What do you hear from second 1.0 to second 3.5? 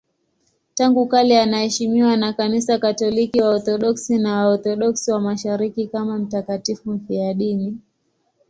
kale anaheshimiwa na Kanisa Katoliki,